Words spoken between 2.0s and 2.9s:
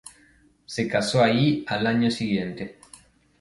siguiente.